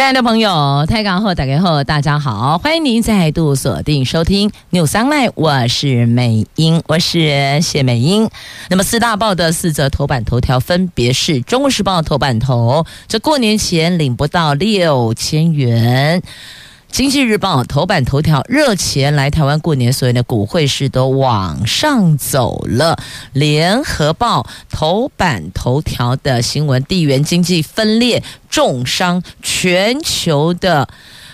[0.00, 8.26] 亲爱的朋友，台港后打开后，大家好，欢迎您再度锁定收听 new 三麦我是美英，我是谢美英。
[8.70, 16.22] 那么四大报的四则头版头条分别是：中国时报头版头，这过年前领不到六千元。
[16.90, 22.98] 经济日报头版头条：热钱来台湾过年，所以呢股汇市都往上走了。
[23.32, 30.88] 联合报头版头条的新闻：地缘经济分裂重伤全球的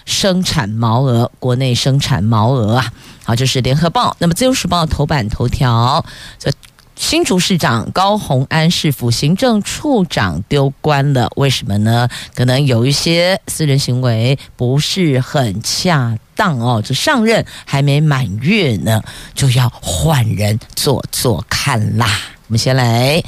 [0.05, 2.93] 生产毛额，国内生产毛额啊。
[3.25, 4.15] 好，这是联合报。
[4.21, 6.05] 那么自由时报头版头条：
[6.39, 6.53] 这。
[6.97, 12.09] 新竹市长高虹安市府行政处长丢官了，为什么呢？
[12.35, 16.83] 可能有一些私人行为不是很恰当哦。
[16.85, 19.03] 这上任还没满月呢，
[19.35, 22.09] 就要换人做做看啦。
[22.49, 23.23] 我们先来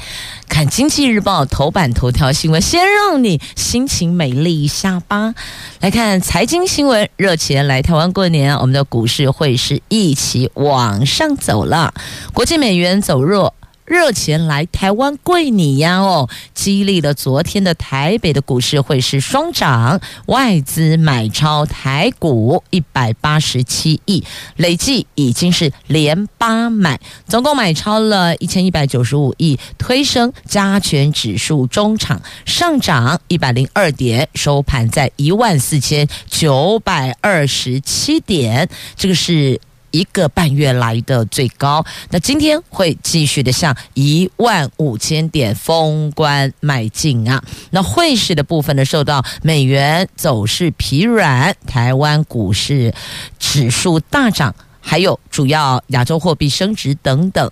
[0.47, 5.35] 看《经济日报》头版头条新闻，先让你心情美丽一下吧。
[5.79, 11.93] 来看财经新闻，热钱来台湾过年，我们的股市会是一起往上走了，
[12.33, 13.53] 国际美元走弱。
[13.89, 24.23] 热钱来台湾贵你呀哦，激励了昨天的台北的股市会是双涨，外资买超台股一百八十七亿，
[24.57, 39.59] 累计已经是连八买，总共买超了一千一百九十五亿，推升加权指数中场上涨一百零二点，收盘在一万四千九百二十七点，这个是。
[39.91, 47.43] 一个半月来的最高，那今天会继续的向一万五千点封关迈进啊。
[47.71, 52.93] 那汇市的部分呢，受到美元走势疲软，台湾股市
[53.37, 57.51] 指数大涨，还有主要亚洲货币升值等等。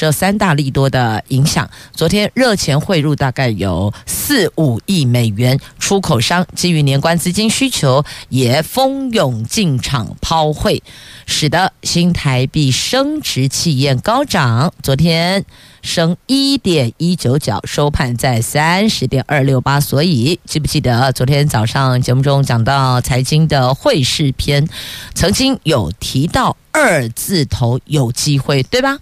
[0.00, 10.82] 这三大利多的影响，昨天热钱汇入大概有四五亿美元，出口商基于年关资金需求，也蜂拥进场抛汇，
[11.26, 14.72] 使得新台币升值气焰高涨。
[14.82, 15.44] 昨天
[15.82, 19.78] 升一点一九角，收盘在三十点二六八。
[19.78, 24.66] 所以记不记得昨天早上节目中讲到财经的汇市篇，
[25.14, 28.96] 曾经有提到二字头有机会，对吧？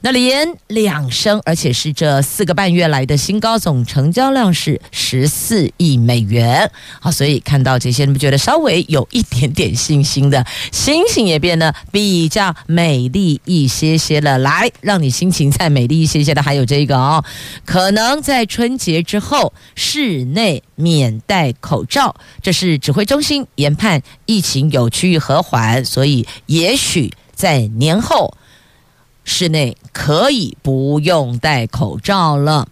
[0.00, 6.70] 那连两升，而且是这四个半月来的新高，总成交量是十四亿美元。
[7.00, 14.38] 好，所以看到这些，你们觉得稍微有一点点信心的，心情也变得比较美丽一些些了。
[14.38, 17.24] 来，让你心情再美丽一些些的，还有这个哦，
[17.64, 28.36] 可能在春节之后，室内免戴口罩，这是指挥中心研判疫情有趋于和缓，所以也许在年后。
[29.28, 32.66] 室内可以不用戴口罩了。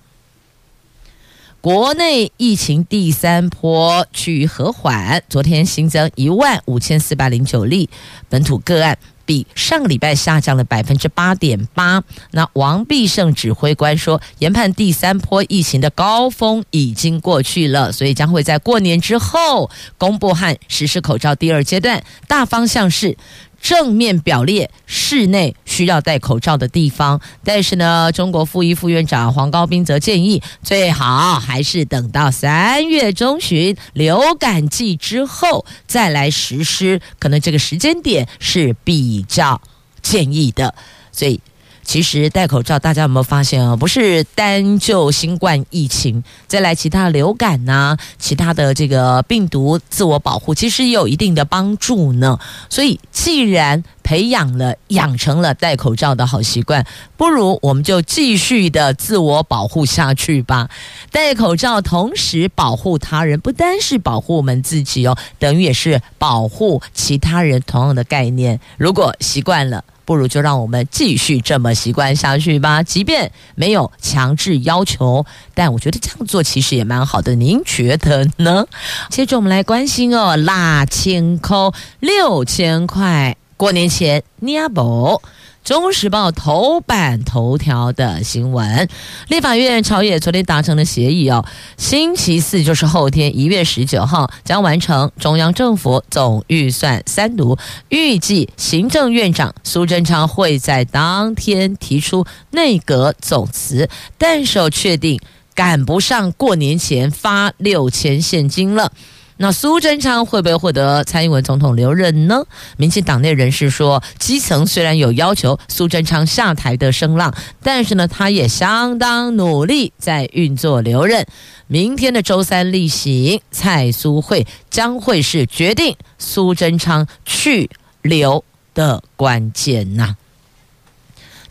[1.61, 7.91] 国内疫情第三波趋于和缓，昨天新增一万五千四百零九例
[8.29, 12.03] 本土个案，比上个礼拜下降了百分之八点八。
[12.31, 19.69] 那王必胜指挥官说，研判第三波疫情的高峰已经过去了，所以将会在过年之后
[19.99, 23.19] 公布和实施口罩第二阶段，大方向是。
[23.61, 39.61] 正面表列室内需要戴口罩的地方，但是呢，中国副一副院长黄高斌则建议，最好还是等到三月中旬流感季之后再来实施，可能这个时间点是比较
[40.03, 40.75] 建议的，
[41.11, 41.41] 所以。
[41.87, 43.77] 其实戴口罩，大家有没有发现啊？
[43.77, 52.39] 不是单就新冠疫情，再来其他流感呐、其他的这个病毒自我保护，其实也有一定的帮助呢。
[52.69, 56.85] 所以，既然培养了、养成了戴口罩的好习惯，
[57.17, 60.69] 不如我们就继续的自我保护下去吧。
[61.13, 68.59] 戴口罩，同时保护他人，不单是保护我们自己哦，等于也是保护其他人，同样的概念。
[68.77, 69.85] 如果习惯了。
[70.07, 77.35] 不如就让我们继续这么习惯下去吧，即便没有强制要求，但我觉得这样做其实也蛮好的。
[77.35, 78.65] 您觉得呢？
[79.11, 85.21] 接着我们来关心哦，辣青扣六千块，过年前你阿宝
[85.67, 88.89] 中时报头版头条的新闻，
[89.27, 91.45] 立法院朝野昨天达成了协议哦，
[91.77, 97.59] 星期四就是后天一月十九号将完成中央政府总预算三读，
[97.89, 105.19] 预计行政院长苏贞昌会在当天提出内阁总辞，但是确定
[105.53, 108.93] 赶不上过年前发六千现金了。
[109.39, 112.47] 那苏贞昌会不会获得蔡英文总统留任呢？
[112.79, 121.27] 民进党内人士说，基层虽然有要求苏贞昌下台的声浪，但是呢，他也相当努力在运作留任。
[121.67, 127.69] 明天的周三例行，蔡苏会将会是决定苏贞昌去
[128.01, 128.43] 留
[128.73, 130.17] 的关键呐。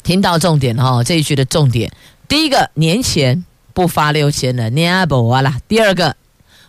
[0.01, 1.91] 听到重点哈，这一句的重点，
[2.27, 3.45] 第一个年前
[3.75, 5.59] 不发六千了，你阿伯啦。
[5.67, 6.15] 第二个。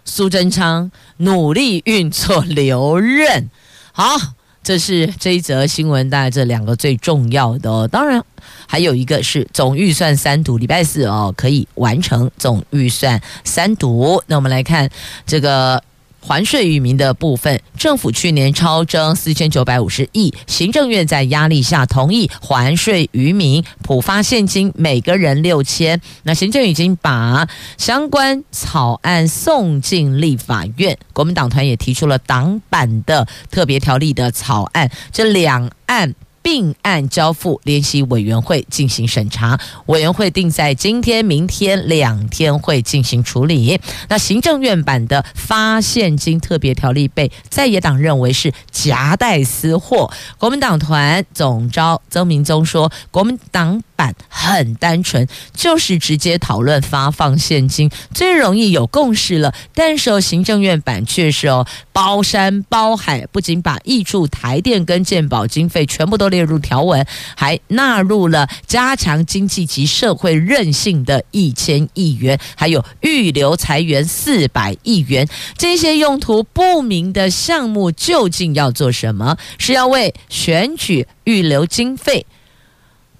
[0.07, 3.51] 苏贞昌努力运作留任，
[3.93, 4.17] 好，
[4.63, 7.87] 这是这一则新闻，大概这两个最重要的哦。
[7.87, 8.25] 当然，
[8.67, 14.23] 还有一个是总预算三读，礼拜四哦可以完成总预算三读。
[14.29, 14.89] 那我们来看
[15.27, 15.83] 这个。
[16.27, 26.01] 还税于民的部分，政府去年超征四千九百五十亿，行政院在压力下同意还税于民，普发现金每个人六千。
[26.25, 36.13] 那行政已经把相关草案送进立法院，国民党团也提出了党版的特别条例的草案，这两案。
[36.47, 43.81] 并案交付联席委员会进行审查，委员会定在今天、明天两天会进行处理。
[44.09, 50.09] 那行政院版的发现金特别条例被在野党认为是夹带私货，
[50.39, 59.53] 国民党团总召曾明宗说，国民党版很单纯，就是直接讨论发放现金，最容易有共识了。
[59.75, 67.05] 但是行政院版却是哦，包山包海，不仅把挹注台电跟健保经费全部都列入条文，
[67.37, 75.27] 还纳入了加强经济及社会韧性的一千亿元，还有预留裁员四百亿元。
[75.57, 79.37] 这些用途不明的项目究竟要做什么？
[79.59, 82.27] 是要为选举预留经费？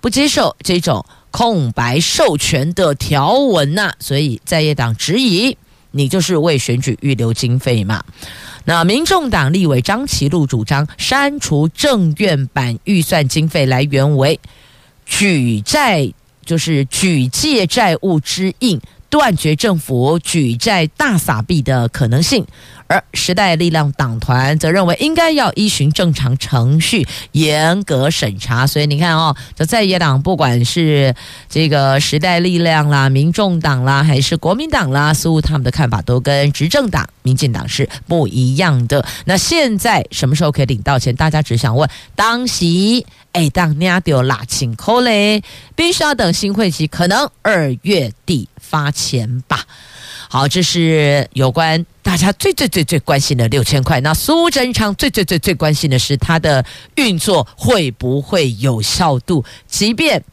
[0.07, 5.59] 不接受这种空白授权的条文呐、所以在野党质疑
[5.91, 8.05] 你就是为选举预留经费嘛？
[8.67, 14.39] 那民众党立委张其禄主张删除政院版预算经费来源为
[15.05, 16.13] 举债，
[16.45, 22.47] 就是举借债务之印，断绝政府举债大撒币的可能性。
[22.89, 28.65] 而时代力量党团则认为，应该要依循正常程序，严格审查。
[28.65, 31.13] 所以你看哦，这在野党，不管是
[31.49, 39.05] 这个时代力量啦、民众党啦，还是国民党啦，似乎他们的看法都跟执政党民进党是不一样的。
[39.25, 41.13] 那现在什么时候可以领到钱？
[41.17, 45.43] 大家只想问，当席哎，当年丢拉清扣嘞，
[45.75, 49.65] 必须要等新会期，可能二月底发钱吧。
[50.29, 54.01] 好，这是有关大家最最最最关心的六千块。
[54.01, 56.65] 那苏贞昌最最最最关心的是他的
[56.97, 59.45] 运作会不会有效度？
[59.69, 60.25] 即便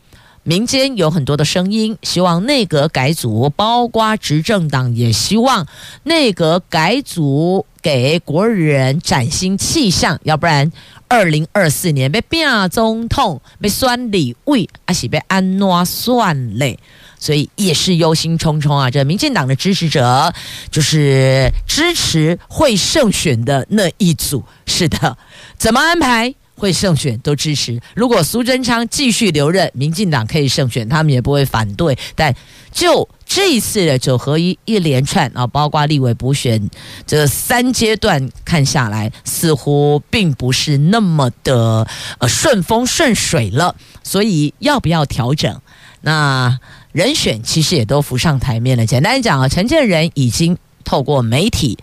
[0.41, 5.67] 民间有很多的声音，希望内阁改组，包括执政党也希望
[6.03, 10.71] 内阁改组，给国人崭新气象，要不然
[11.07, 16.79] 二零二四年被变总统，被选李委，还是被安怎算嘞？
[17.23, 18.91] 所以也是忧心忡忡啊！
[18.91, 20.33] 这民进党的支持者
[20.69, 25.17] 就是支持会胜选的那一组，是的，
[25.57, 27.79] 怎么安排会胜选都支持。
[27.95, 31.97] 如果苏贞昌继续留任，民进党可以胜选，他们也不会反对。
[32.13, 32.35] 但
[32.73, 36.69] 就这一次的九合一一连串啊，包括立委补选
[37.07, 41.87] 这三阶段看下来，似乎并不是那么的
[42.19, 43.73] 呃顺风顺水了。
[44.03, 45.61] 所以要不要调整？
[46.01, 46.59] 那？
[46.93, 48.85] 人选其实也都浮上台面了。
[48.85, 51.77] 简单讲啊，陈建仁已经透过媒体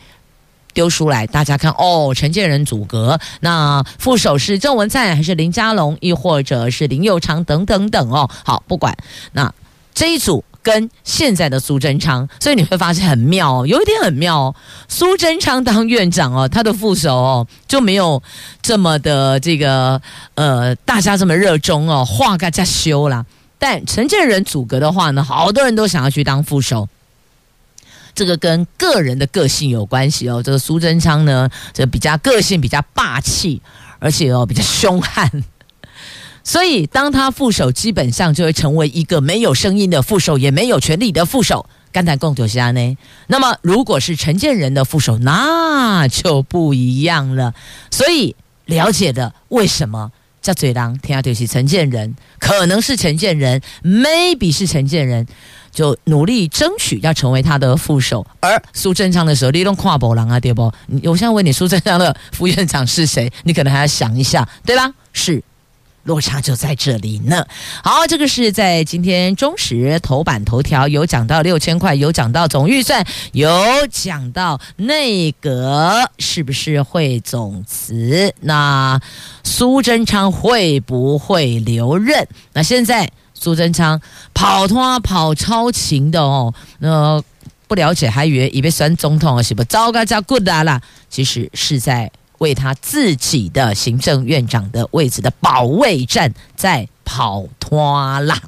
[0.73, 8.31] 丢出来，大家看哦，陈建仁组阁，那副手是郑文灿还是林佳龙，亦或者是林佑昌等等等哦。
[8.45, 8.97] 好，不管
[9.33, 9.52] 那
[9.93, 14.55] 这一组跟现在的苏贞昌，所以你会发现很妙哦，有一点很妙哦。
[14.87, 18.23] 苏贞昌当院长哦，他的副手哦就没有
[18.62, 20.00] 这么的这个
[20.37, 23.26] 呃，大家这么热衷哦，话该加修啦。
[23.61, 26.88] 但陈建仁组阁的话呢，好多人都想要去当副手，
[28.14, 30.43] 这个跟个人的个性有关系哦。
[30.43, 33.61] 这个苏贞昌呢，这比较个性比较霸气，
[33.99, 35.31] 而且哦比较凶悍，
[36.43, 41.67] 所以当他副手，基本上就会成为一个没有声音的副手，也没有权力的副手。
[41.93, 42.97] 甘谈共九家呢？
[43.26, 47.52] 那么如果是陈建仁的副手，那就不一样了。
[47.90, 50.12] 所以了解的为什么？
[50.42, 55.26] 叫嘴狼，天下就是陈建仁，可能是陈建仁，maybe 是陈建仁，
[55.70, 58.26] 就努力争取要成为他的副手。
[58.40, 60.73] 而苏贞昌的时候，你都跨保狼啊，对不？
[61.04, 63.30] 我现在问你，苏贞昌的副院长是谁？
[63.44, 64.92] 你可能还要想一下，对吧？
[65.12, 65.42] 是。
[66.04, 67.45] 落差就在这里呢。
[67.85, 73.50] 好，这个是在今天中时头版头条有讲到六千块，有讲到总预算，有
[73.90, 78.33] 讲到内阁是不是会总辞？
[78.40, 79.00] 那
[79.45, 82.26] 苏贞昌会不会留任？
[82.54, 84.00] 那现在苏贞昌
[84.33, 87.23] 跑脱跑超勤的哦，那
[87.69, 92.11] 不了解还以为以为选总统啊是不糟糕叫 good 啦，其实是在。
[92.40, 98.38] 为他自己的行政院长的位置的保卫战在跑脱啦。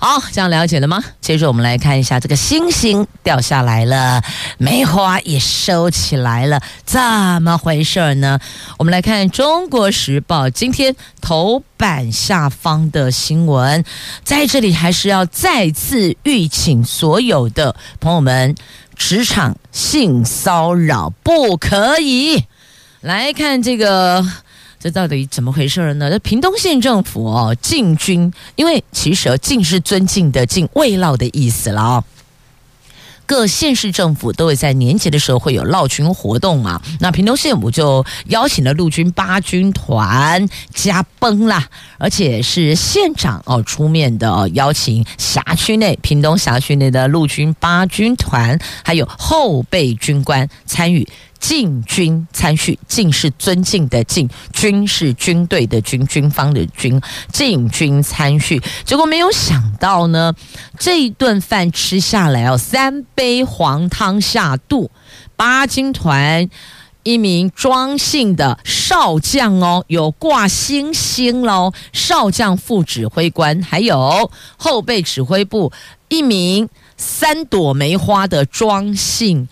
[0.00, 1.00] 好，这样了解了吗？
[1.20, 4.20] 接着我们来看一下，这个星星掉下来了，
[4.58, 7.00] 梅花也收起来了，怎
[7.40, 8.40] 么回事呢？
[8.78, 13.84] 我们来看《中国时报》今天头版下方的新闻，
[14.24, 18.56] 在这里还是要再次预请所有的朋友们，
[18.96, 22.44] 职场性骚扰不可以。
[23.04, 24.26] 来看这个，
[24.80, 26.10] 这到底怎么回事呢？
[26.10, 32.04] 这屏东县政府哦，敬军，因为其实敬是尊敬的敬，慰劳的意思了哦。
[33.26, 41.68] 各县市政府都会在年节的时候会有劳军活动嘛，那屏东县府就邀请了陆军八军团加崩啦，
[41.98, 51.06] 而且是县长哦出面的哦，邀请辖区内屏东辖区内的陆军八军团还有后备军官参与。
[51.38, 57.00] 敬军参叙，敬是尊敬的敬，军是军队的军，军方的军。
[57.30, 60.34] 进军参叙，结果没有想到呢，
[60.78, 64.90] 这一顿饭吃下来哦，三杯黄汤下肚。
[65.36, 66.48] 八军团
[67.02, 75.72] 一名庄姓的少将哦，有挂星星喽，少将副指挥官，还有后备指挥部
[76.08, 79.48] 一名三朵梅花的庄姓。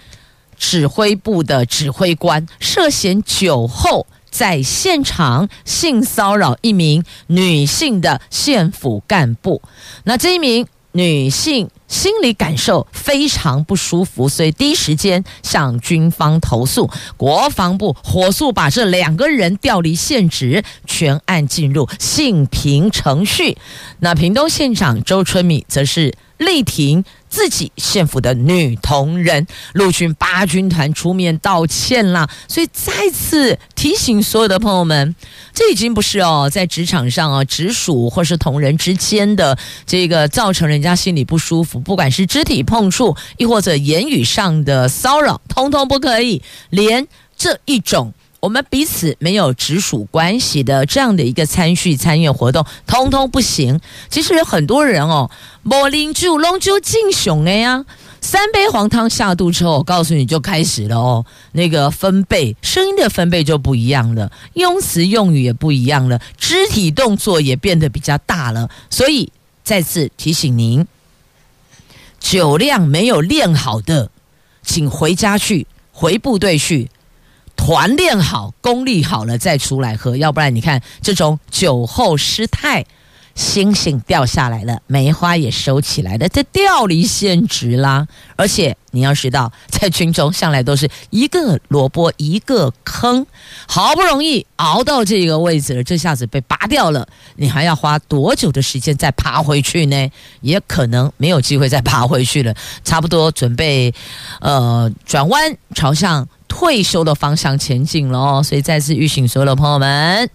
[0.62, 9.61] 指挥部的指挥官涉嫌酒后在现场性骚扰一名女性的县府干部，
[10.04, 23.59] 那这一名女性心理感受非常不舒服，所以第一时间向军方投诉，国防部火速把这两个人调离现职，全案进入性平程序。
[23.99, 27.04] 那屏东县长周春米则是力挺。
[27.33, 35.17] 自己县府的女同仁，陆军八军团出面道歉啦，所以再次提醒所有的朋友们，
[35.55, 48.12] 这已经不是哦，在职场上哦，直属或是同仁之间的这个造成人家心里不舒服，不管是肢体碰触，亦或者言语上的骚扰，通通不可以，连这一种。
[48.43, 53.81] 我们彼此没有直属关系的这样的一个参叙参与活动，通通不行。
[54.11, 55.31] 其实有很多人哦，
[55.63, 57.85] 莫林就龙就敬雄的呀，
[58.21, 68.69] 三杯黄汤下肚之后，我告诉你就开始了哦，那个分贝声音的分贝就不一样了，用词用语也不一样了，肢体动作也变得比较大了。
[68.91, 69.31] 所以
[69.63, 70.85] 再次提醒您，
[72.19, 74.11] 酒量没有练好的，
[74.65, 76.91] 请回家去，回部队去。
[77.64, 82.85] 团练好，功力好了再出来喝，要不然你看这种酒后失态，
[83.37, 88.09] 星星掉下来了，梅花也收起来了，这调离现实啦。
[88.35, 93.25] 而且你要知道，在军中向来都是一个萝卜一个坑，
[93.69, 100.11] 好不容易熬到这个位置了，这下子被拔掉了，你还要花多久的时间再爬回去呢？
[100.40, 102.52] 也可能没有机会再爬回去了，
[102.83, 103.95] 差不多准备
[104.40, 106.28] 呃转弯朝向。
[106.55, 110.29] 退休的方向前进了，所以再次预请所有的朋友们，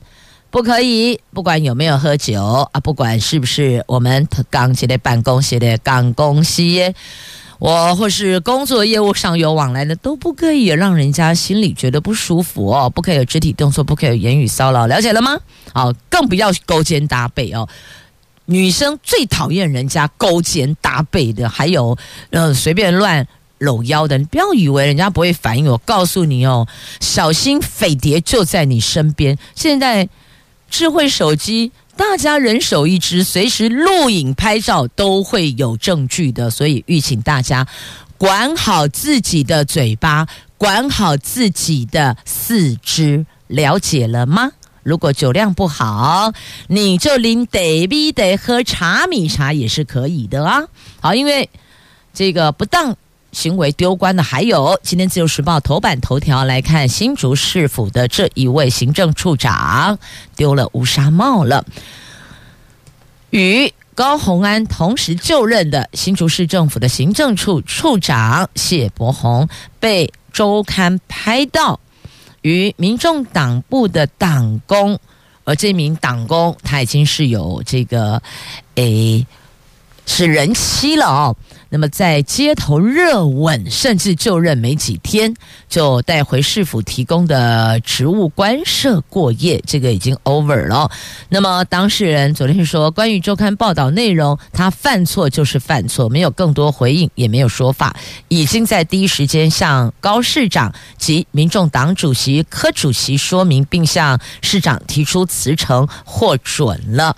[0.49, 6.63] 不可以，不管有没有喝酒啊，不管是不是我们刚接的办公室的刚公司，
[7.59, 15.37] 我或是工作业务上有往来的，都不可以让人家心里觉得不舒服哦，不可以有肢体动作，不可以有言语骚扰，了解了吗？
[15.71, 17.69] 好，更不要勾肩搭背哦，
[18.45, 21.95] 女生最讨厌人家勾肩搭背的，还有
[22.31, 23.27] 呃随便乱。
[23.59, 25.65] 搂腰的，你不要以为人家不会反应。
[25.65, 26.67] 我告诉你哦，
[26.99, 29.37] 小心匪谍就在你身边。
[29.55, 30.07] 现在
[30.69, 36.49] 智慧手机，大家人手一只，随时录影拍照都会有证据的。
[36.49, 37.67] 所以，吁请大家
[38.17, 44.51] 管好自己的嘴巴，管好自己的四肢，了解了吗？
[44.83, 46.31] 如果酒量不好，
[46.67, 50.63] 你就拎得米得喝茶米茶也是可以的啊。
[51.01, 51.49] 好，因为
[52.13, 52.95] 这个不当。
[53.37, 59.99] 行为丢官的，还有今天自由时报头版头条来看新竹市府的这一位行政处长
[60.35, 61.63] 丢了乌纱帽了，
[63.29, 69.47] 与高虹安同时就任的新竹市政府的行政处处长谢伯鸿
[69.79, 71.79] 被周刊拍到
[72.41, 74.99] 与民众党部的党工，
[75.43, 78.19] 而这名党工他已经是有这个
[78.73, 79.27] 诶。
[80.09, 81.35] 是人妻了哦，
[81.69, 85.33] 那么在街头热吻，甚至就任没几天
[85.67, 90.89] 就带回市府提供的职务官舍过夜，这个已经 over 了。
[91.29, 97.95] 那么当事人昨天说，关于周刊报道内容，他犯错就是犯错，没有更多回应，也没有说法，
[98.27, 107.15] 已经在第一时间向高市长及民众党主席柯主席说明，并向市长提出辞呈获准了。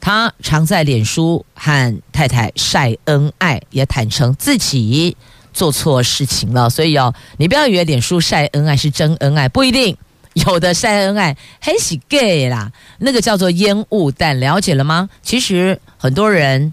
[0.00, 5.16] 他常在脸书和太太晒恩爱，也坦诚自己
[5.52, 6.70] 做错事情了。
[6.70, 9.96] 所以哦，你不要以为脸书晒恩爱是真恩爱，不一定。
[10.34, 15.08] 有的晒恩爱很喜 gay 啦，那个叫做烟雾弹，了解了吗？
[15.22, 16.72] 其实很多人。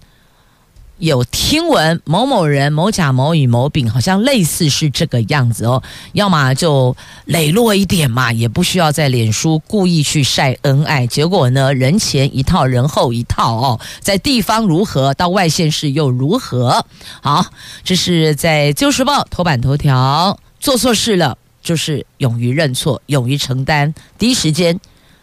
[1.00, 11.06] 有听闻某某人某甲某乙某丙好像类似是这个样子哦，要么就磊落一点嘛，也不需要在脸书故意去晒恩爱。
[11.06, 16.84] 结果呢，人前一套，人后一套哦，在地方如何，到外县市又如何？
[17.22, 17.46] 好，
[17.84, 24.80] 这是在《旧时报》头版头条，做错事了就是勇于认错，勇于承担，第一时间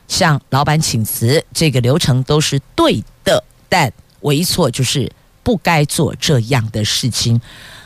[0.07, 5.11] 向老板请辞，这个流程都是对的，但唯一错就是。
[5.45, 7.41] 不该做这样的事情，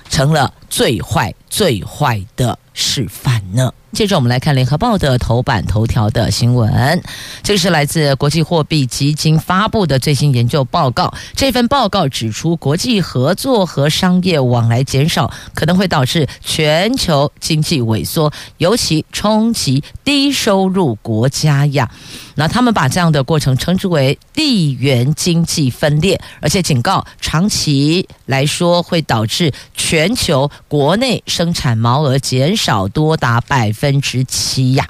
[0.08, 3.72] 成了最坏、最坏的示范呢。
[3.90, 7.02] 接着我们来看《联合报》的头版头条的新闻，
[7.42, 11.12] 这是来自国际货币基金发布的最新研究报告。
[11.34, 21.90] 这份报告指出，国际合作和商业往来减少可能会导致全球经济萎缩，尤其冲击低收入国家呀。
[22.34, 34.86] 那他们把这样的过程称之为地缘经济分裂，而且警告，长期来说会导致全球国内生产毛额减少少多达百分之七呀！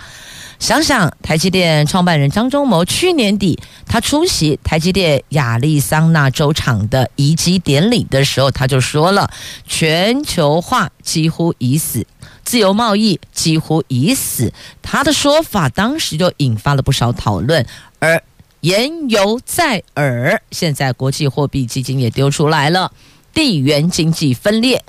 [0.58, 3.56] 想想台积电创办人张忠谋去年底
[3.86, 9.30] 他出席台积电亚利桑那州厂的移机典礼的时候，他就说了
[9.64, 12.04] ：“全球化几乎已死。”
[12.42, 17.64] 自由贸易几乎已死，他的说法当时就引发了不少讨论，
[18.00, 18.20] 而
[18.62, 20.42] 言犹在耳。
[20.50, 22.90] 现在国际货币基金也丢出来了，
[23.32, 24.82] 地缘经济分裂。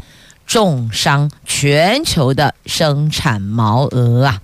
[0.49, 4.41] 重伤全球的生产毛额啊！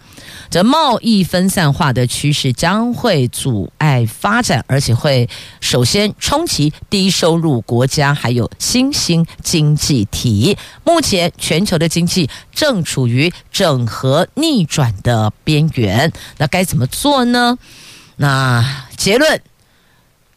[0.52, 5.28] 这贸易分散化的趋势将会阻碍发展，而且会
[5.60, 10.56] 首先冲击低收入国家，还有新兴经济体。
[10.84, 17.58] 目前全球的经济正处于整合逆转的边缘，那该怎么做呢？
[18.18, 18.64] 那
[18.96, 19.42] 结论。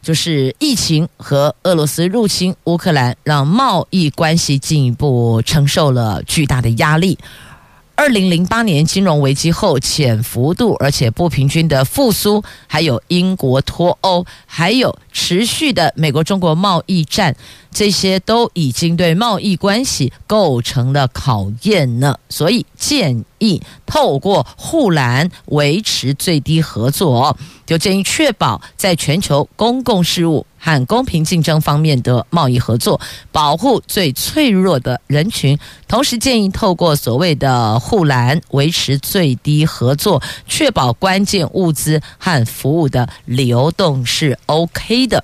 [0.01, 7.17] 就是疫情和俄罗斯入侵乌克兰，让贸易关系进一步承受了巨大的压力。
[7.95, 17.35] 二零零八年金融危机后，潜幅度而且不平均的复苏，还有英国脱欧，还有持续的美国中国贸易战，
[17.71, 22.17] 这些都已经对贸易关系构成了考验呢。
[22.29, 30.45] 所以建议透过护栏维持最低合作，就建议确保在全球公共事务。
[30.61, 32.99] 和公平竞争方面的贸易合作，
[33.31, 45.23] 保护最脆弱的人群，同时建议透过所谓的护栏维持最低合作，确保关键物资和服务的流动是 OK 的。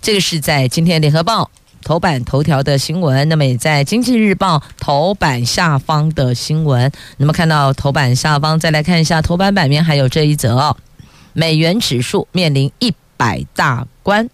[0.00, 1.50] 这个是在今天联合报
[1.82, 6.90] 头版头条的新闻，那么也在经济日报头版下方的新闻。
[7.18, 10.76] 那么看到头版下方，再来看一下头版版面，还有这一则，
[11.32, 12.94] 美元指数面临一。
[13.14, 14.28] 百大关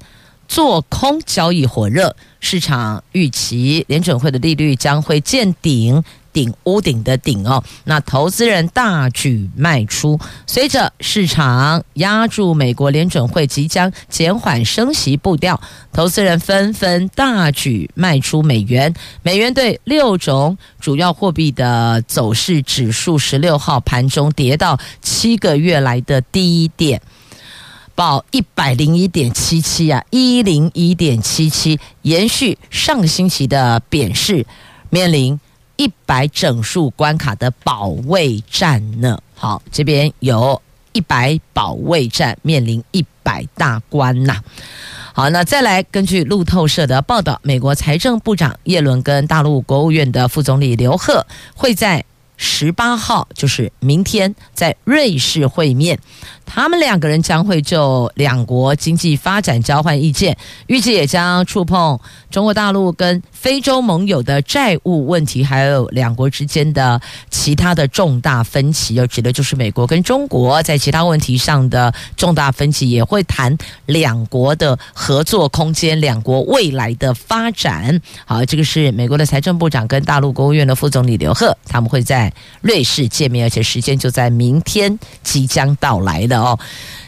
[0.46, 6.02] 做空交易火热，市场预期联准会的利率将会见顶，
[6.38, 7.64] 顶屋顶的顶哦。
[7.82, 15.60] 那投资人大举卖出，随着市场押注美国联准会即将减缓升息步调，
[15.92, 18.94] 投资人纷纷大举卖出美元。
[19.22, 27.02] 美元对六种主要货币的走势指数，十六号盘中跌到七个月来的低点。
[27.96, 34.46] 报一百零一点七七啊，一零一点七七，延续上星期的贬势，
[34.88, 35.40] 面临
[35.78, 39.18] 一百整数关卡的保卫战呢。
[39.34, 40.60] 好，这边有
[40.92, 44.42] 一百保卫战，面临一百大关呐。
[45.14, 52.04] 好，那再来根据路透社的报道，美国财政部长耶伦跟大陆国务院的副总理刘鹤会在
[52.36, 55.98] 十八号，就是明天，在瑞士会面。
[56.46, 60.36] 他们两个人将会就两国经济发展交换意见，
[60.68, 61.98] 预计也将触碰
[62.30, 68.96] 中国大陆跟非洲盟友的债务问题，还有两国之间的其他的重大分歧。
[68.96, 78.00] 要指的就是美国跟中国在其他问题上的重大分歧，也会谈两国的合作空间、两国未来的发展。
[78.26, 86.40] 好，这个是美国的财政部长跟大陆国务院的副总理刘鹤，他们会在瑞士见面，而且时间就在明天即将到来的。
[86.40, 86.58] 哦，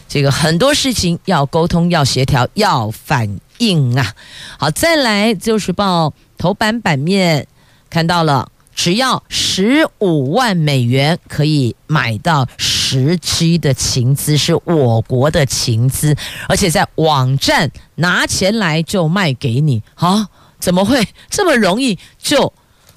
[0.08, 4.14] 这个很多事情要沟通、要协调、要反硬啊！
[4.58, 7.46] 好，再来《就是报》头版版面
[7.88, 16.16] 看到了，只要十五万美元可以买到十七的情资，是我国的情资，
[16.48, 20.26] 而且在网站拿钱来就卖给你，好，
[20.58, 22.52] 怎么会这么容易就？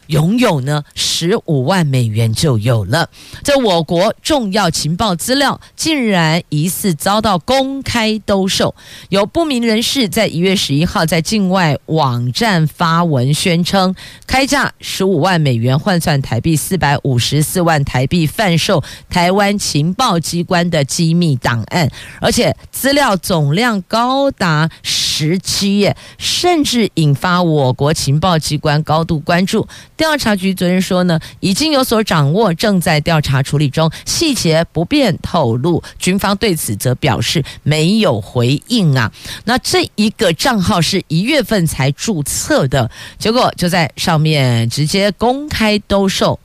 [0.07, 3.09] 拥有呢，十五万美元就有了。
[3.43, 8.75] 在我国重要情报资料竟然疑似遭到公开兜售，
[9.09, 13.95] 有不明人士在一月十一号在境外网站发文宣称，
[14.27, 21.89] 开价十五万美元换算台币四百五十四万台币贩售台湾情报机关的机密档案，
[22.19, 29.67] 而且资料总量高达十七页甚至引发我国情报机关高度关注。
[30.03, 35.81] 调查局昨天说呢，已经有所掌握，正在调查处理中，细节不便透露。
[35.97, 39.09] 军方对此则表示没有回应啊。
[39.45, 46.37] 那这一个账号是一月份才注册的，结果就在上面直接公开兜售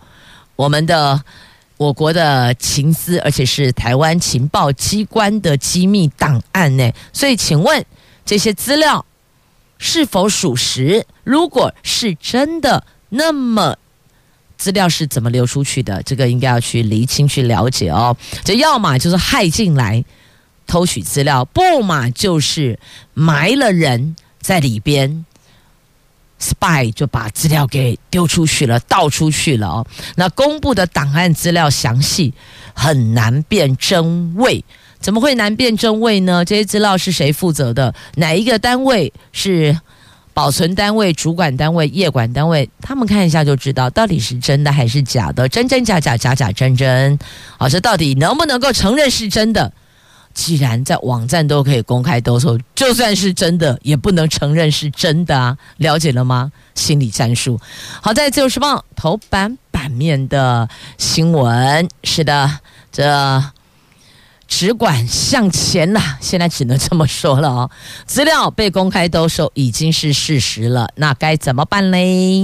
[0.55, 1.21] 我们的
[1.77, 6.93] 我国的情资，而且是台湾情报机关的机密档案呢。
[7.13, 7.85] 所以，请问
[8.25, 9.05] 这些资料
[9.79, 11.05] 是否属实？
[11.25, 12.85] 如果是真的？
[13.11, 13.77] 那么
[14.57, 16.03] 资料是怎么流出去的？
[16.03, 18.17] 这个应该要去厘清、去了解哦。
[18.45, 20.05] 这要么就是害进来
[20.67, 22.79] 偷取资料，不嘛就是
[23.15, 25.25] 埋了人在里边
[26.41, 29.87] ，spy 就把资料给丢出去了、倒出去了哦。
[30.17, 32.35] 那公布的档案资料详细，
[32.75, 34.65] 很难辨真伪。
[35.01, 36.45] 怎么会难辨真伪呢？
[36.45, 37.95] 这些资料是谁负责的？
[38.17, 39.79] 哪一个单位是？
[40.39, 47.19] 保存单位、主管单位、业管单位，他们看一下就知道到底是真的还是假的，真真假假，假假真真。
[47.57, 49.73] 好，这到底能不能够承认是真的？
[50.33, 55.59] 既然在网站都可以公开兜售，就算是真的，也不能承认是真的啊！
[55.79, 56.53] 了解了吗？
[56.77, 57.59] 心理战术。
[58.01, 62.49] 好，在《自由时报》头版版面的新闻，是的，
[62.93, 63.43] 这。
[64.49, 66.17] 只管向前呐！
[66.21, 67.71] 现在只能这么说了哦。
[68.07, 72.43] 资料被公开兜售已经是事实了，那该怎么办嘞？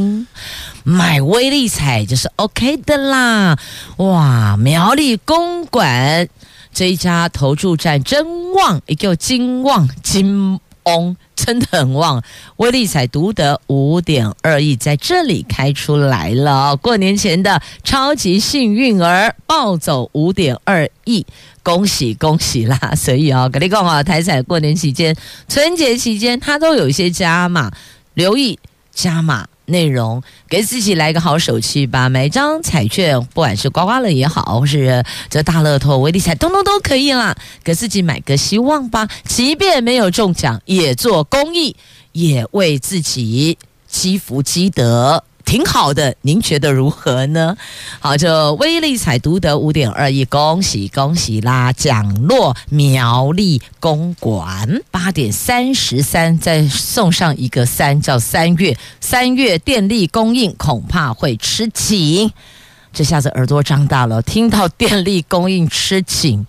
[0.85, 3.59] 买威力彩就是 OK 的啦！
[3.97, 6.29] 哇，苗栗公馆
[6.75, 12.23] 这一家投注站真旺，也叫金旺金翁，真的很旺。
[12.57, 16.77] 威力彩独得五点二亿，在这里开出来了。
[16.77, 21.27] 过年前的超级幸运儿暴走五点二亿。
[21.63, 22.79] 恭喜恭喜啦！
[22.95, 25.17] 所以哦，跟你讲啊，台彩过年期间、
[25.49, 27.73] 春节期间，它都有一些加码，
[28.13, 28.59] 留意
[28.93, 32.09] 加码内容，给自己来个好手气吧。
[32.09, 37.35] 买张彩券，不管是刮刮乐也好，或是这大乐透、威力彩，通通都可以啦。
[37.63, 39.09] 给自己买个希望吧。
[39.27, 41.77] 即便没有中奖，也做公益，
[42.13, 43.57] 也为自己
[43.89, 45.25] 积福积德。
[45.45, 47.57] 挺好的，您觉得如何呢？
[48.01, 51.73] 好，这威力彩独得五点二亿，恭喜恭喜啦！
[51.73, 58.77] 奖落苗栗公馆八点三十三，再送上一个三，叫三月。
[59.01, 62.33] 三月电力供应恐怕会吃紧，
[62.93, 66.47] 这下子耳朵张大了，听到电力供应吃紧，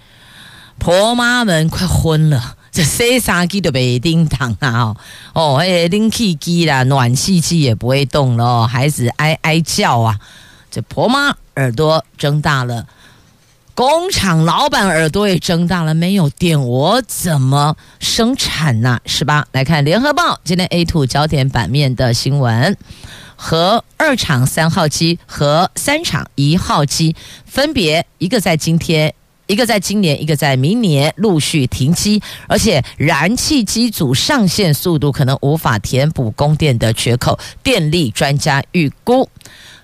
[0.80, 2.56] 婆妈们快昏了。
[2.76, 4.94] 这洗衫机都没叮当啊！
[5.32, 10.20] 哦，哎， 冷气机啦，暖气机也不会动了，孩子哀哀叫啊！
[10.70, 12.86] 这婆妈耳朵睁大了，
[13.76, 19.00] 工厂老板耳朵也睁大了，没有电我怎么生产呐？
[19.06, 19.48] 是吧？
[19.54, 22.76] 来看联合报今天 A two 焦点版面的新闻，
[23.38, 29.14] 和二厂三号机和三厂一号机分别一个在今天。
[29.48, 37.38] 一个在今年，一个在明年陆续停机，而且燃气机组上线速度可能无法填补供电的缺口。
[37.62, 39.30] 电力专家预估，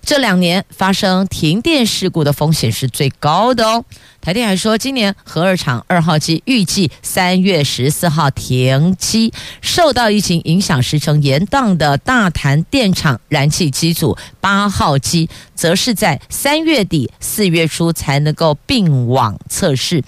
[0.03, 3.85] 这两年发生停电事故的风险是最高的哦。
[4.19, 20.03] 台电还说，今年核二厂二号机预计三月十四号停机，受到疫情影响时程延宕的大潭电厂燃气机组八号机，则是在三月底四月初才能够并网测试，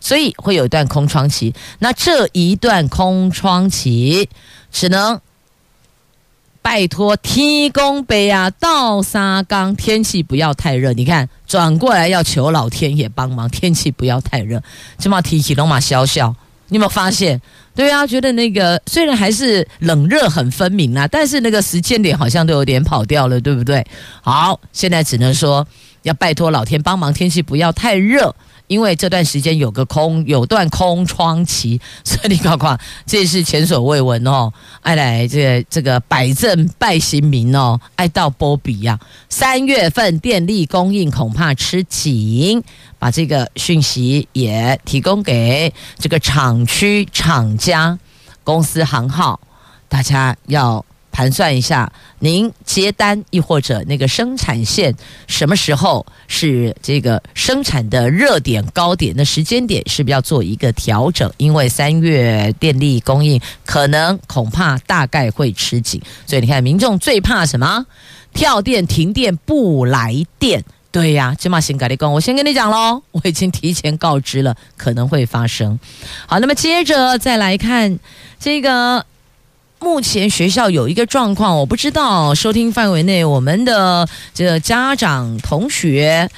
[0.00, 1.54] 所以会有一段空窗期。
[1.78, 4.28] 那这一段空窗期
[4.70, 5.20] 只能。
[6.66, 10.92] 拜托天公伯啊，倒沙缸，天气不要太热。
[10.92, 14.60] 你看，转过来要求老天爷帮忙，天气不要太热。
[14.98, 16.34] 起码提起龙马笑笑，
[16.66, 17.40] 你有没有发现？
[17.76, 23.86] 对啊，觉得那个虽然还是冷热很分明啊，但是那个时间点好像都有点跑掉了，对不对？
[24.22, 25.64] 好，现在只能说
[26.02, 28.34] 要拜托老天帮忙，天气不要太热。
[28.66, 34.52] 因为这段时间有个空有段空窗期， 所以你看看，这是前所未闻哦。
[34.82, 38.98] 爱来这个这个摆正拜新民哦，爱到波比呀。
[39.28, 42.62] 三月份电力供应恐怕吃紧，
[42.98, 47.98] 把这个讯息也提供给这个厂区厂家、
[48.42, 49.40] 公司行号，
[49.88, 50.84] 大家要。
[51.16, 54.94] 盘算一下，您接单亦或者那个生产线
[55.26, 61.32] 什么时候是这个生产的热点高点的时间点，是不是要做一个调整？
[61.38, 67.86] 因为三月电力供应可能恐怕大概会吃紧，所以你看民众最怕什么？
[68.34, 70.62] 跳电、停电不来电。
[70.92, 75.80] 对呀，金马行改立工，我先跟你讲喽，我已经提前告知了，可能会发生。
[76.26, 77.98] 好，那么接着再来看
[78.38, 79.06] 这个。
[79.78, 86.30] 目前学校有一个状况，我不知道收听范围内我们的这个家长同学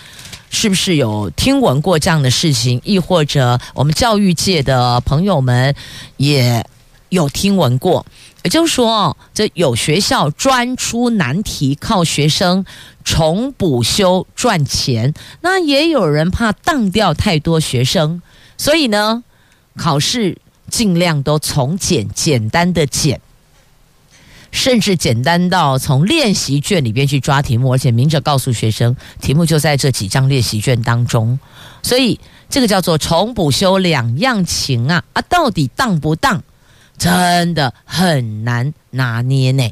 [0.50, 5.74] 是不是有听闻过这样的事情，亦或者我们教育界的朋友们
[6.16, 6.66] 也
[7.10, 8.04] 有听闻过。
[8.42, 12.64] 也就是说，这有学校专出难题，靠学生
[13.04, 18.20] 重补修赚钱，那也有人怕当掉太多学生，
[18.56, 19.22] 所以呢，
[19.76, 23.20] 考试尽量都从简简单的简。
[24.50, 31.38] 甚至简单到从练习卷里边去抓题目，而且明着告诉学生，题目就在这几张练习卷当中。
[31.82, 36.42] 所以这个叫做重补修两样情啊啊，到底当不当，
[36.96, 39.70] 真的很难拿捏呢。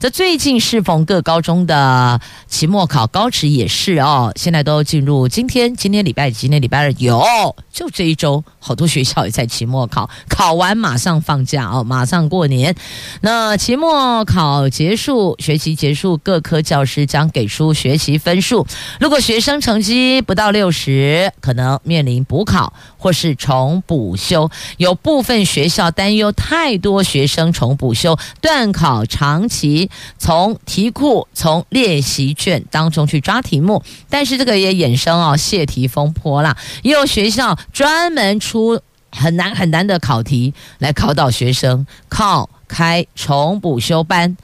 [0.00, 4.32] 这最近适逢各高中的期末考，高职也是哦。
[4.34, 6.48] 现在都进入今天，今天礼拜几？
[6.48, 7.22] 今天礼拜二有，
[7.70, 12.74] 就这一周，好多学校也在期末考，考完马上放假哦，马上过年。
[13.20, 18.66] 那期末考结束，学期结束，各科教师将给出学习分数。
[18.98, 24.50] 如果学生成绩不到六十，可能面临补考或是重补修。
[24.76, 29.90] 有部分学校担忧太多学生重补修，段考长期。
[30.18, 36.56] 从题库、从练习卷当中去抓题目，但是这个也衍生哦，泄题风波啦。
[36.82, 38.80] 也有学校专门出
[39.10, 44.36] 很难很难的考题来考倒学生，靠开重补修班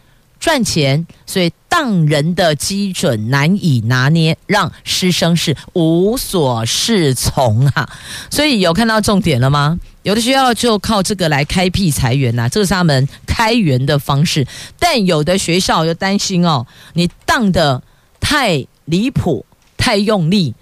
[0.44, 7.88] 赚钱，所以当人的基准难以拿捏，让师生是无所适从啊。
[8.30, 9.80] 所以有看到重点了吗？
[10.02, 14.46] 有的学校就靠这个来开辟财源呐、这是他们开源的方式。
[14.78, 17.82] 但有的学校又担心哦，你当得
[18.20, 19.46] 太离谱、
[19.78, 20.52] 太用力。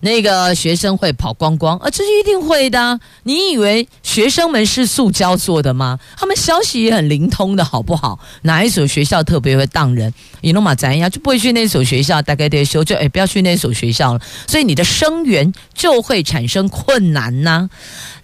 [0.00, 2.98] 那个学生会跑光光，啊，这是一定会的。
[3.24, 5.98] 你以为学生们是塑胶做的吗？
[6.16, 8.18] 他们消息也很灵通的，好不好？
[8.42, 10.12] 哪一所学校特别会当人？
[10.40, 14.20] 你弄嘛咱呀，就不会去那所学校，大概得修，就哎，不要去那所学校了。
[14.46, 17.68] 所以你的生源就会产生困难呐、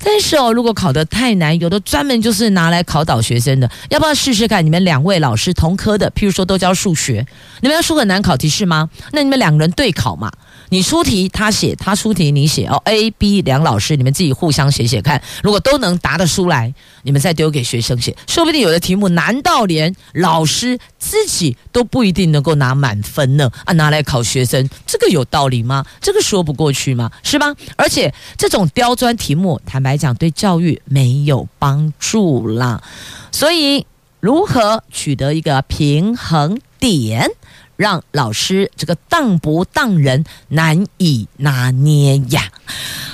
[0.02, 4.64] 但是哦，如果考得太难，有的专门就是拿来考倒学生的，要不要试试看？
[4.64, 7.26] 你们两位老师同科的，譬如说都教数学，
[7.60, 8.88] 你们要出很难考题是吗？
[9.12, 10.32] 那你们两个人对考嘛？
[10.68, 12.80] 你出题他写，他出题你写哦。
[12.84, 15.22] A、B 两老师，你们自己互相写写看。
[15.42, 23.50] 如果都能答得出来，你们再丢给学生写，说不定有的题目难到连老师自己都不一定能够拿满分呢。
[23.64, 25.84] 啊，拿来考学生，这个有道理吗？
[26.00, 27.10] 这个说不过去吗？
[27.22, 27.54] 是吧？
[27.76, 32.82] 而且这种刁钻题目，坦白讲，对教育没有帮助啦。
[33.30, 33.86] 所以，
[34.20, 37.30] 如何取得一个平衡点？
[37.76, 42.50] 让老师这个当不当人难以拿捏呀！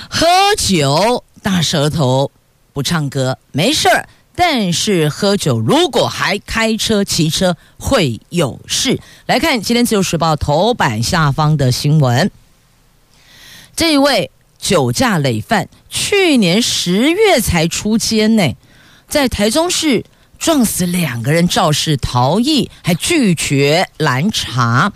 [0.09, 0.25] 喝
[0.57, 2.31] 酒大舌头
[2.71, 8.99] 不唱歌没事儿，但是喝酒如果还开车骑车会有事。
[9.25, 12.31] 来看今天自由时报头版下方的新闻，
[13.75, 18.55] 这一位酒驾累犯去年十月才出监呢，
[19.07, 20.05] 在台中市。
[20.43, 24.91] 撞死两个人肇事逃逸，还拒绝拦查。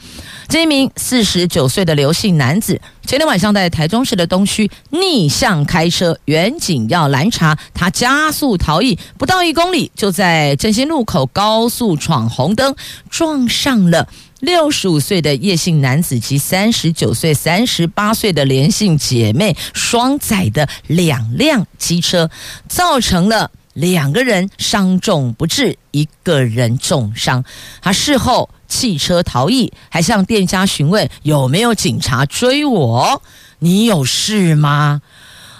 [0.49, 12.75] 这一名四十九岁的刘姓男子，前天晚上在台中市的东区逆向开车，远警要拦查，他加速逃逸，不到一公里就在振兴路口高速闯红灯，
[13.09, 14.09] 撞上了
[14.41, 22.29] 六十五岁的叶姓男子及三十九岁、三十八岁的连姓姐妹双载的两辆机车，
[22.67, 23.49] 造成了。
[23.77, 27.43] 两个人伤重不治，一个人重伤。
[27.79, 33.21] 他事后弃车逃逸，还向店家询问有没有警察追我？
[33.59, 35.03] 你有事吗？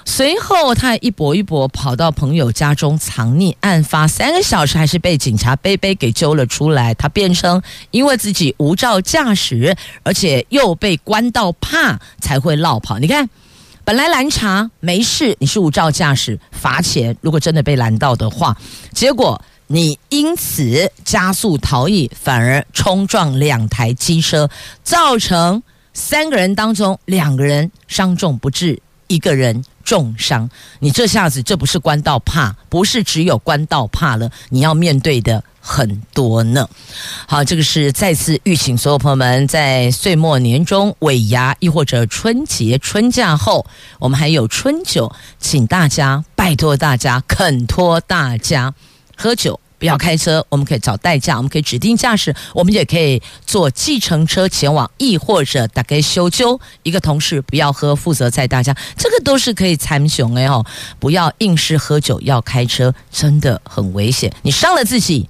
[0.03, 3.55] 随后，他一跛一跛跑到朋友家中藏匿。
[3.59, 6.95] 案发三个小时，还是被警察背背给揪了出来。
[6.95, 12.97] 他辩称，因为自己无照驾驶，而且又被关到怕，才会落跑。
[12.97, 13.29] 你看。
[13.87, 17.15] 本来拦查没事，你是无照驾驶，罚钱。
[17.21, 18.57] 如果真的被拦到的话，
[18.91, 24.49] 结果你因此加速逃逸，反而冲撞两台机车，
[24.83, 30.49] 造成三个人当中两个人伤重不治，一个人重伤。
[30.79, 35.41] 你这下子这不是关到怕，不是只有关到怕了，你要面对的。
[35.67, 36.69] 很多呢，
[37.27, 43.65] 好，这个是再次预请所有朋友们在岁末年终尾牙，亦或者春节春假后，
[43.99, 48.73] 我们还有春酒，请大家拜托大家，恳托大家
[49.17, 49.59] 喝酒。
[49.79, 60.65] 不要开车，我们可以找代驾，我们可以指定驾驶，我们也可以坐计程车前往，亦或者大概修修一个同事不要喝，负责载大家，这个都是可以参详的哦。
[60.97, 65.29] 不要硬是喝酒要开车，真的很危险，你伤了自己。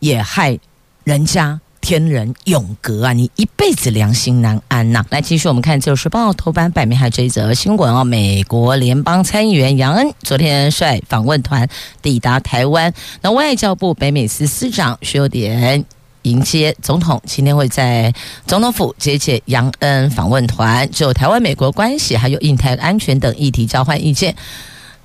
[0.00, 0.58] 也害
[1.04, 3.12] 人家天人永隔啊！
[3.14, 8.04] 你一辈子良心难安呐、来，继续我们看《自由时报》头版版面还有这一则新闻哦。
[8.04, 11.66] 美国联邦参议员杨恩昨天率访问团
[12.02, 15.82] 抵达台湾，那外交部北美司司长徐幼典
[16.22, 18.12] 迎接总统，今天会在
[18.46, 24.36] 总统府接见杨恩访问团，就台湾美国关系还有印太安全等议题交换意见。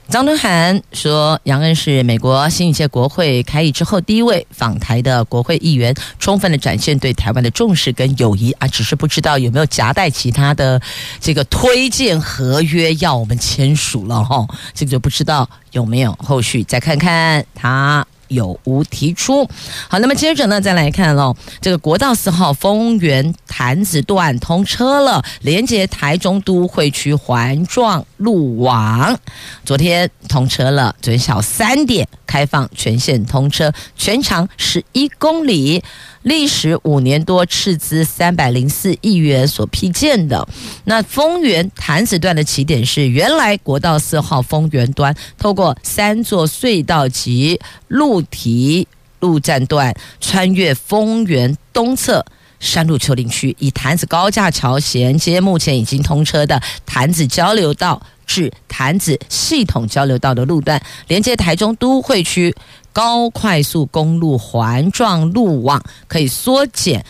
[0.08, 10.80] 张敦涵说，杨恩是美国新一届国会开议之后第一位访台的国会议员，充分的展现对台湾的重视跟友谊啊，只是不知道有没有夹带其他的
[11.20, 18.06] 这个推荐合约要我们签署了哈，这个就不知道有没有后续，再看看他。
[18.28, 19.48] 有无提出？
[19.88, 21.38] 好，那么接着呢，再来看喽。
[21.62, 29.20] 这个国道四号丰原潭子段通车了，连接台中都会区环状路网，
[29.64, 35.84] 昨天通车了，昨天下午三点开放全线通车，全长十一公里。
[36.24, 40.48] 历时五年多，斥资三百零四亿元所批建的。
[40.86, 48.88] 那丰原潭子段的起点是原来国道四号丰原端，透过三座隧道及路堤
[49.20, 52.26] 路站段，穿越丰原东侧
[52.66, 62.54] 山路丘陵区，以潭子高架桥衔接目前已经通车的潭子交流道至潭子系统交流道的路段，连接台中都会区。
[62.92, 67.06] 高快速公路环状路网可以缩减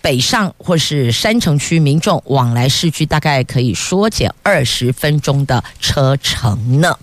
[0.00, 6.96] 北上或是山城区民众往来市区，大概可以缩减二十分钟的车程呢。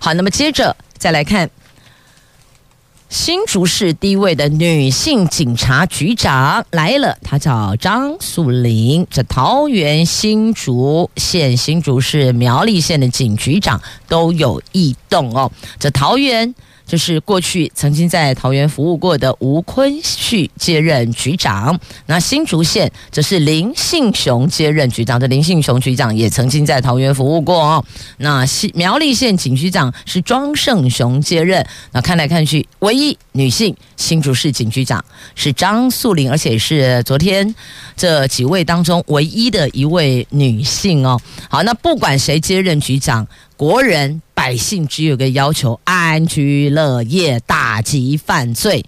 [0.00, 1.50] 好，那么接着再来看
[3.14, 9.06] 新竹市第一位的女性警察局长来了，她叫张素玲。
[9.08, 15.52] 这桃园新竹县、新竹市苗栗县的警局长都有异动哦。
[15.78, 16.52] 这桃园。
[16.86, 27.84] 就是过去曾经在桃园服务过的吴坤旭接任局长，那新竹县则是林信雄接任局长，这林信雄局长也曾经在桃园服务过哦。
[28.18, 28.44] 那
[28.74, 35.02] 苗栗县警局长是庄胜雄接任，那看来看去，唯一女性新竹市警局长
[35.34, 37.54] 是张素玲，而且是昨天
[37.96, 41.18] 这几位当中唯一的一位女性哦。
[41.48, 43.26] 好，那不管谁接任局长。
[43.56, 48.84] 国人百姓只有个要求：安居乐业，打击犯罪，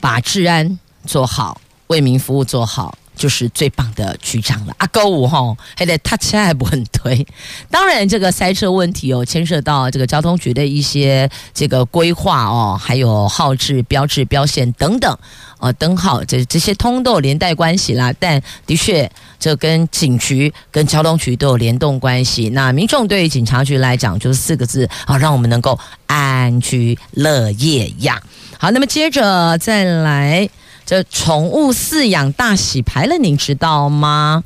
[0.00, 2.96] 把治安做好，为民服务做好。
[3.18, 4.72] 就是最棒的局长了。
[4.78, 7.26] 阿高五哈，还得他现在还不很推。
[7.68, 15.18] 当然，这个塞车问题哦，牵涉到这个交通局的一些这个规划哦，还有号志、标志、标线等等，
[15.58, 18.12] 呃，灯号这这些通都有连带关系啦。
[18.18, 22.48] 但的确，这跟警局、跟交通局都有联动关系。
[22.50, 28.20] 那民众对于警察局来讲，就是四个字啊，让我们能够安居乐业呀。
[28.58, 30.48] 好，那么接着再来。
[30.86, 34.42] 这宠物饲养大洗牌了，您知道吗？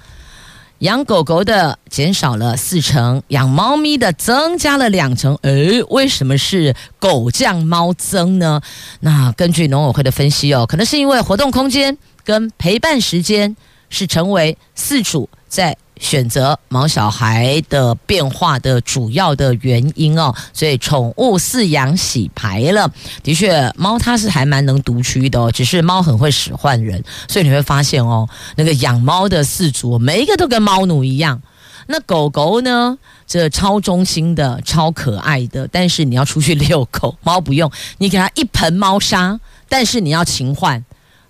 [0.82, 5.38] 养狗狗的减少了四成，养猫咪的增加了两成。
[5.42, 8.60] 诶，为什么是狗降猫增呢？
[8.98, 13.56] 那根据农委会的分析哦，可能是因为活动空间跟陪伴时间
[13.90, 22.90] 是成为四主在选择毛小孩的变化的主要的原因哦，所以宠物饲养洗牌了。
[23.23, 28.27] 的确，猫它是还蛮能独居的哦，只是猫很会使唤人，所以你会发现哦，
[28.57, 31.42] 那个养猫的饲主每一个都跟猫奴一样。
[31.88, 32.96] 那狗狗呢，
[33.27, 39.38] 这超忠心的、超可爱的，但是你要出去遛狗，猫不用，你给它一盆猫砂，
[39.69, 40.83] 但是你要勤换。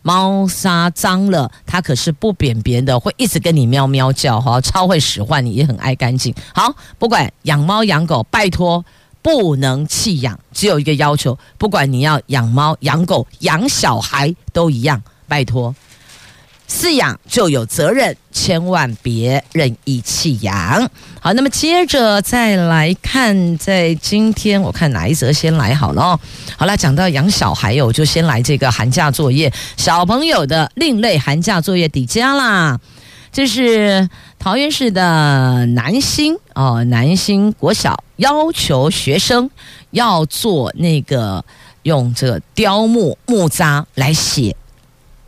[0.03, 6.34] 猫砂脏了，它可是不扁扁的，会一直跟你喵喵叫，哈，超会使唤你，也很爱干净。
[6.55, 8.84] 好，不管养猫养狗，拜托
[9.22, 15.74] 不能弃养，只有一个要求，不管你要养猫养狗养小孩都一样，拜托。
[16.68, 20.90] 饲养就有责任，千万别任意弃养。
[21.25, 26.20] 好，那么接着再来看，在今天我看哪一则先来好了哦。
[26.57, 32.81] 好了，讲到养小孩哦，就先来这个寒假作业，小朋友的另类寒假作业抵家啦。
[33.31, 39.49] 这是桃园市的南新哦，南新国小要求学生
[39.93, 41.45] 要做那个
[41.85, 44.57] 用这个雕木木扎来写。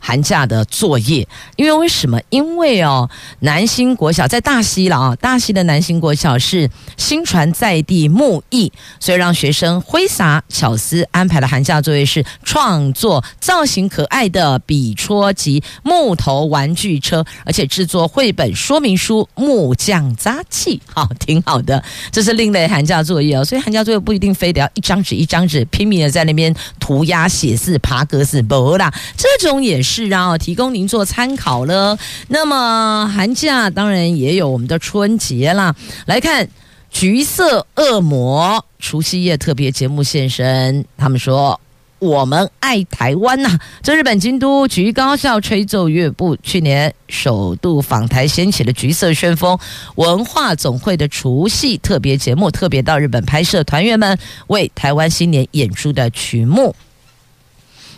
[0.05, 2.21] 寒假的作业，因为为什么？
[2.29, 21.83] 因为哦，南新国小在大溪了啊，大溪的南新国小是新传在地木艺，所以让学生挥洒巧思安排的寒假作业是创作造型可爱的笔戳及木头玩具车，而且制作绘本说明书、木匠扎器， 好，挺好的。
[22.11, 29.94] 这是另类寒假作业哦，所以寒假作业不一定非得要一张纸一张纸拼命的在那边涂鸦写字爬格子，不啦，这种也是。
[29.95, 31.97] 是啊，提供您做参考了。
[32.27, 35.73] 那么寒假当然也有我们的春节啦。
[36.05, 36.49] 来看
[36.91, 41.61] 橘色恶魔除夕夜特别节目现身，他们说
[41.99, 49.57] 我们爱台湾呐、这日本京都橘高校吹奏乐部去年首度访台，掀起了橘色旋风。
[49.95, 56.75] 文化总会的除夕特别节目，特别到日本拍摄团员们为台湾新年演出的曲目。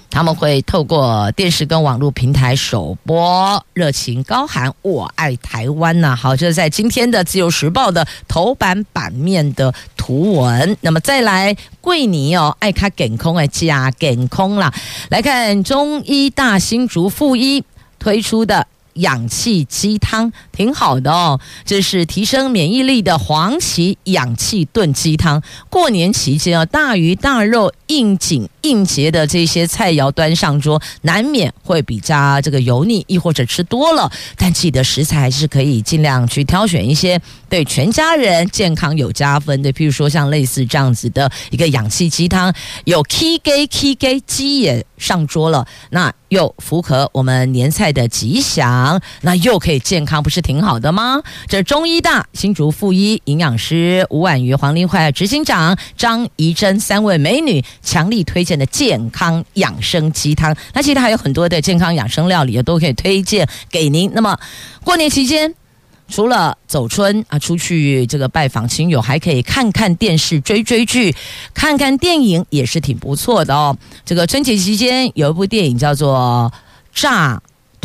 [0.09, 6.15] 他们会透过电视跟网络平台首播，热情高喊“我爱台湾”呐！
[6.15, 10.75] 好，这是在今天的《自由时报》的头版版面的图文。
[10.81, 14.73] 那么再来，桂尼哦，爱卡梗空哎，加梗空啦！
[15.09, 17.63] 来看中医大新竹附一
[17.99, 18.65] 推出的。
[18.97, 25.43] 氧气鸡汤挺好的哦，这是提升免疫力的黄芪氧气炖鸡汤。
[25.69, 34.11] 过年期间啊，大鱼大肉、应景应节的这些菜肴端上桌，难免会比较这个油腻，亦或者吃多了。
[34.35, 42.51] 但记得食材还是可以尽量去挑选一些对全家人健康有加分的，譬如说像类似这样子的一个氧气鸡汤，
[42.85, 43.37] 有 K
[43.67, 51.21] 鸡 K 鸡鸡也上桌了，那又符合我们年菜的吉祥，那又可以健康，不是挺好的吗？
[51.49, 60.55] 这中医大新竹附一营养师吴婉瑜、黄玲坏、执行长张怡珍三位美女强力推荐的健康养生鸡汤。
[60.73, 64.09] 那其实还有很多的健康养生料理也都可以推荐给您。
[64.13, 64.39] 那么
[64.85, 65.53] 过年期间。
[66.09, 71.13] 除了走春啊，出去这个拜访亲友，还可以看看电视、追追剧、
[71.53, 73.75] 看看电影，也是挺不错的哦。
[74.05, 76.49] 这个春节期间有一部电影叫做
[76.93, 77.35] 《炸》。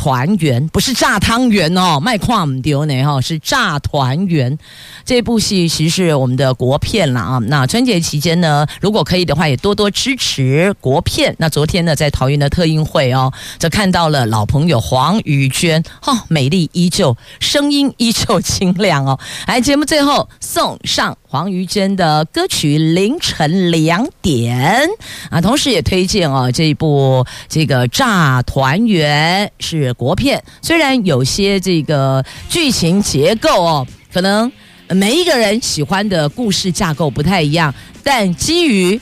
[0.03, 4.59] 团圆不是炸汤圆哦，卖矿丢呢哈，是炸团圆。
[5.05, 7.39] 这部戏其实是我们的国片了啊。
[7.47, 11.33] 那春节期间呢，如果可以的话，也多多支持国片。
[11.39, 19.17] 那昨天呢，在桃园的特映会哦，就看到了老朋友黄瑜娟，哈、哦，美丽依旧，声音依旧清亮哦。
[19.47, 24.87] 来，节目最后送上黄瑜娟的歌曲《凌晨两点》
[25.31, 29.95] 啊，同时也推荐哦这一部这个炸团圆是。
[29.95, 34.53] 国片虽然有些这个剧情结构哦，可能
[34.89, 37.75] 每一个人喜欢的故事架构不太一样，
[38.05, 39.01] 但基于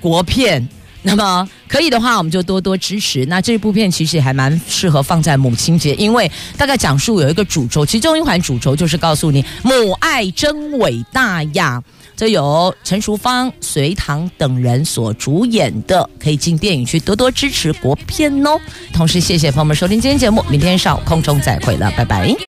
[0.00, 0.68] 国片，
[1.02, 3.24] 那么可以的话，我们就多多支持。
[3.26, 11.82] 那这部片其实还蛮适合放在母亲节，因为大概讲述有一个主轴，其中一款主轴就是告诉你母爱真伟大呀。
[12.16, 18.58] 这有陈淑芳、隋棠等人所主演的，可以进电影去多多支持国片哦。
[18.92, 22.38] 同时，谢谢朋友们收听今天节目，明天上午空中再会了，拜拜。